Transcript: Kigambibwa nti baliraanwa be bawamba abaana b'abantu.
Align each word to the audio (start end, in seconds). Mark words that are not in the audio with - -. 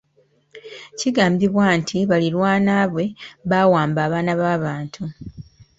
Kigambibwa 0.97 1.65
nti 1.79 1.97
baliraanwa 2.09 2.79
be 2.93 3.05
bawamba 3.49 3.99
abaana 4.07 4.31
b'abantu. 4.39 5.03